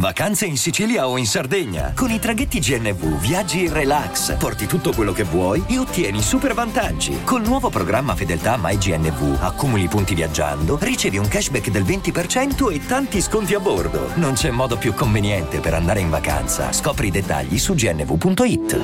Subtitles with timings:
[0.00, 1.92] Vacanze in Sicilia o in Sardegna.
[1.94, 6.54] Con i traghetti GNV viaggi in relax, porti tutto quello che vuoi e ottieni super
[6.54, 7.22] vantaggi.
[7.22, 13.20] Col nuovo programma Fedeltà MyGNV accumuli punti viaggiando, ricevi un cashback del 20% e tanti
[13.20, 14.16] sconti a bordo.
[14.16, 16.72] Non c'è modo più conveniente per andare in vacanza.
[16.72, 18.78] Scopri i dettagli su gnv.it.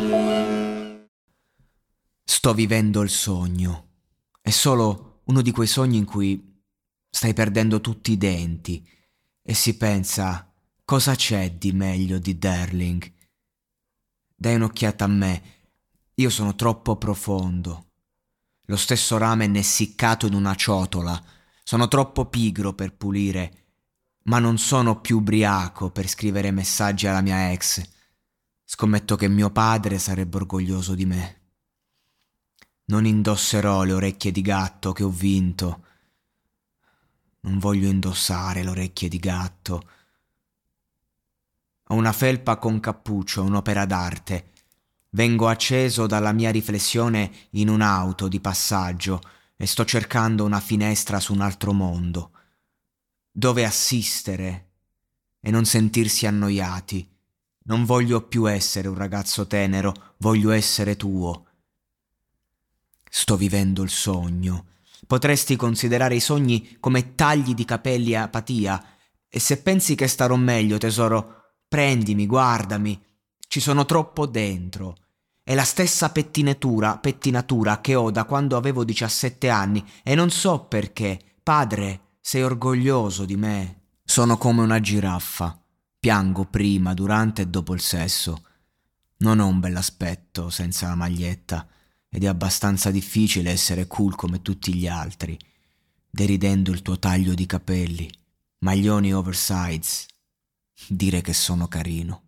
[2.24, 3.86] Sto vivendo il sogno.
[4.42, 6.60] È solo uno di quei sogni in cui
[7.08, 8.86] stai perdendo tutti i denti
[9.42, 10.50] e si pensa
[10.86, 13.12] Cosa c'è di meglio di Darling?
[14.36, 15.42] Dai un'occhiata a me,
[16.14, 17.86] io sono troppo profondo.
[18.66, 21.20] Lo stesso ramen è essiccato in una ciotola.
[21.64, 23.64] Sono troppo pigro per pulire,
[24.26, 27.82] ma non sono più ubriaco per scrivere messaggi alla mia ex.
[28.62, 31.40] Scommetto che mio padre sarebbe orgoglioso di me.
[32.84, 35.84] Non indosserò le orecchie di gatto che ho vinto.
[37.40, 39.90] Non voglio indossare le orecchie di gatto
[41.96, 44.52] una felpa con cappuccio, un'opera d'arte.
[45.10, 49.20] Vengo acceso dalla mia riflessione in un'auto di passaggio
[49.56, 52.30] e sto cercando una finestra su un altro mondo,
[53.30, 54.68] dove assistere
[55.40, 57.08] e non sentirsi annoiati.
[57.64, 61.46] Non voglio più essere un ragazzo tenero, voglio essere tuo.
[63.08, 64.66] Sto vivendo il sogno.
[65.06, 68.84] Potresti considerare i sogni come tagli di capelli e apatia,
[69.28, 73.02] e se pensi che starò meglio, tesoro, Prendimi, guardami,
[73.48, 74.96] ci sono troppo dentro.
[75.42, 80.64] È la stessa pettinatura, pettinatura che ho da quando avevo 17 anni e non so
[80.64, 81.18] perché.
[81.42, 83.80] Padre, sei orgoglioso di me.
[84.04, 85.60] Sono come una giraffa.
[85.98, 88.44] Piango prima, durante e dopo il sesso.
[89.18, 91.66] Non ho un bell'aspetto senza la maglietta
[92.08, 95.36] ed è abbastanza difficile essere cool come tutti gli altri,
[96.08, 98.08] deridendo il tuo taglio di capelli,
[98.58, 100.06] maglioni oversize
[100.88, 102.25] dire che sono carino.